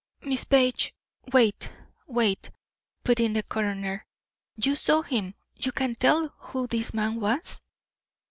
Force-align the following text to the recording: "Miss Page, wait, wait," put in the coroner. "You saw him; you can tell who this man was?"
"Miss 0.23 0.45
Page, 0.45 0.95
wait, 1.31 1.69
wait," 2.07 2.49
put 3.03 3.19
in 3.19 3.33
the 3.33 3.43
coroner. 3.43 4.07
"You 4.55 4.75
saw 4.75 5.03
him; 5.03 5.35
you 5.55 5.71
can 5.71 5.93
tell 5.93 6.29
who 6.39 6.65
this 6.65 6.91
man 6.91 7.19
was?" 7.19 7.61